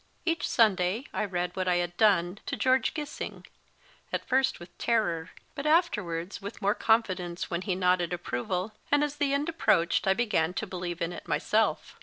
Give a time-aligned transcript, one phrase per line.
[0.25, 3.45] Each Sunday I read what I had done to George Gissing;
[4.11, 9.03] at first with terror, but afterwards with more confi dence when he nodded approval, and
[9.03, 11.99] as the end approached I began to believe in it myself.